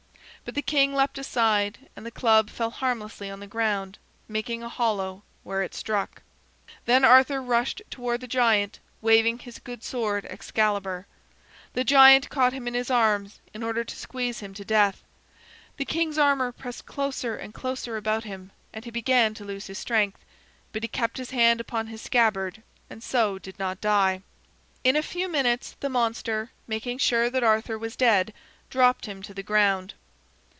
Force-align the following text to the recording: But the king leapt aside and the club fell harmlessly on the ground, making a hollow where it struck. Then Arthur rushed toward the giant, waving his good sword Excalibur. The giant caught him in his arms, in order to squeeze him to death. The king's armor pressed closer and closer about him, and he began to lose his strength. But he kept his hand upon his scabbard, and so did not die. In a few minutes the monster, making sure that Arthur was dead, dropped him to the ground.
But 0.43 0.55
the 0.55 0.61
king 0.63 0.93
leapt 0.95 1.19
aside 1.19 1.77
and 1.95 2.03
the 2.03 2.09
club 2.09 2.49
fell 2.49 2.71
harmlessly 2.71 3.29
on 3.29 3.39
the 3.41 3.45
ground, 3.47 3.99
making 4.27 4.63
a 4.63 4.69
hollow 4.69 5.21
where 5.43 5.61
it 5.61 5.75
struck. 5.75 6.23
Then 6.85 7.05
Arthur 7.05 7.39
rushed 7.41 7.83
toward 7.91 8.19
the 8.21 8.27
giant, 8.27 8.79
waving 9.03 9.37
his 9.39 9.59
good 9.59 9.83
sword 9.83 10.25
Excalibur. 10.25 11.05
The 11.73 11.83
giant 11.83 12.29
caught 12.31 12.53
him 12.53 12.67
in 12.67 12.73
his 12.73 12.89
arms, 12.89 13.39
in 13.53 13.61
order 13.63 13.83
to 13.83 13.95
squeeze 13.95 14.39
him 14.39 14.55
to 14.55 14.65
death. 14.65 15.03
The 15.77 15.85
king's 15.85 16.17
armor 16.17 16.51
pressed 16.51 16.87
closer 16.87 17.35
and 17.37 17.53
closer 17.53 17.95
about 17.95 18.23
him, 18.23 18.51
and 18.73 18.83
he 18.83 18.89
began 18.91 19.33
to 19.35 19.45
lose 19.45 19.67
his 19.67 19.77
strength. 19.77 20.21
But 20.73 20.81
he 20.83 20.87
kept 20.87 21.17
his 21.19 21.29
hand 21.31 21.61
upon 21.61 21.85
his 21.87 22.01
scabbard, 22.01 22.63
and 22.89 23.03
so 23.03 23.37
did 23.37 23.57
not 23.59 23.79
die. 23.79 24.21
In 24.83 24.95
a 24.97 25.03
few 25.03 25.29
minutes 25.29 25.75
the 25.81 25.87
monster, 25.89 26.49
making 26.67 26.97
sure 26.97 27.29
that 27.29 27.43
Arthur 27.43 27.77
was 27.77 27.95
dead, 27.95 28.33
dropped 28.71 29.05
him 29.05 29.21
to 29.21 29.35
the 29.35 29.43
ground. 29.43 29.93